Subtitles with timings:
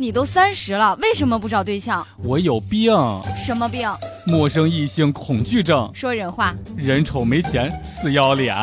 [0.00, 2.06] 你都三十了，为什么不找对象？
[2.22, 2.92] 我有病，
[3.36, 3.90] 什么病？
[4.24, 5.90] 陌生异性恐惧症。
[5.92, 6.54] 说人话。
[6.76, 8.54] 人丑没钱，死要脸。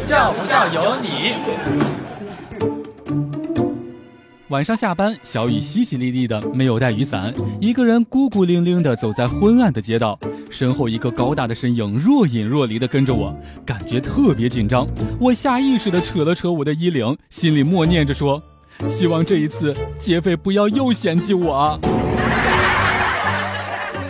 [0.00, 1.34] 笑不笑由你。
[4.50, 10.18] 晚上下班，小雨淅淅沥沥的，没有带雨伞，一个人孤孤零零的走在昏暗的街道，
[10.50, 13.32] 身后一个高大的身影若隐若离的跟着我，
[13.64, 14.88] 感觉特别紧张。
[15.20, 18.42] 我下意识的扯了扯我的衣领，心里默念着说
[18.90, 21.78] ：“希望这一次劫匪不要又嫌弃我。”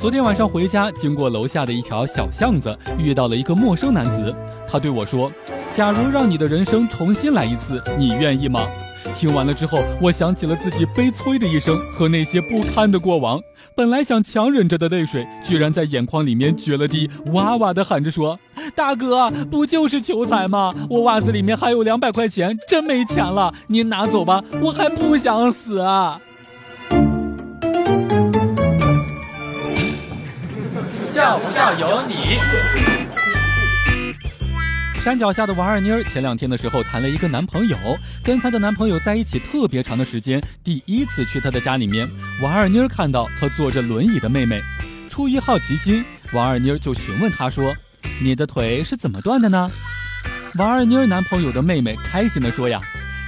[0.00, 4.34] 昨天晚上回家，经过楼下的一条小巷子，遇到了一个陌生男子，
[4.66, 5.30] 他对我说
[5.76, 8.66] ：“假如让你的人生重新来一次，你愿意吗？”
[9.14, 13.40] 听完了之后，我想起了自己悲催的一生和那些不堪的过往。
[13.74, 18.38] 本来想强忍着的泪水，居然在眼眶里面决了堤，哇哇的喊着说
[18.76, 20.74] ：“大哥，不就是求财吗？
[20.90, 26.20] 我袜子里面还有两百块钱，真没钱了，您拿走吧，我还不想死啊。”
[31.08, 33.21] 笑不笑由你。
[35.02, 37.76] 山脚下的王二妮儿前两天的时候谈了一个男朋友，
[38.22, 42.08] 跟她的男朋友在一起特别长的时间，第一次去她的家里面，
[42.40, 44.62] 王二妮儿看到她坐着轮椅的妹妹，
[45.08, 47.74] 出于好奇心，王二妮儿就询问他说
[48.22, 49.68] ：“你的腿是怎么断的呢？”
[50.54, 52.80] 王二妮儿男朋友的妹妹开心的说呀：“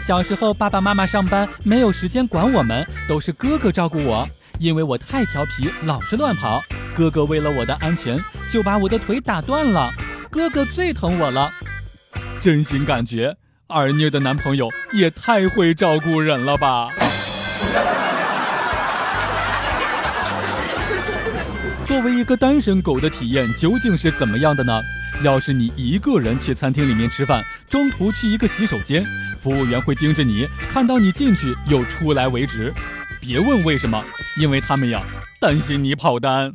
[0.00, 4.26] 小时候爸爸妈妈上班没有时间管我们，都是哥哥照顾我，
[4.58, 6.62] 因为我太调皮，老是乱跑，
[6.96, 8.18] 哥哥为了我的安全，
[8.50, 9.92] 就把我的腿打断了。”
[10.38, 11.50] 哥哥最疼我了，
[12.38, 13.36] 真心感觉
[13.66, 16.92] 二妮的男朋友也太会照顾人了吧！
[21.84, 24.80] 作为一个单身狗的体验究竟是怎么样的呢？
[25.24, 29.04] 要是你一个人去餐厅里面吃饭，中途去一个洗手间，
[29.40, 32.72] 服务员会盯着你，看到你进去又出来为止。
[33.20, 34.04] 别问为什么，
[34.40, 35.02] 因为他们呀
[35.40, 36.54] 担心你跑单。